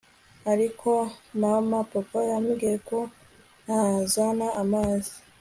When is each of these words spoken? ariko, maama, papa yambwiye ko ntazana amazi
ariko, 0.51 0.89
maama, 1.39 1.79
papa 1.91 2.19
yambwiye 2.29 2.75
ko 2.89 2.99
ntazana 3.63 4.47
amazi 4.61 5.13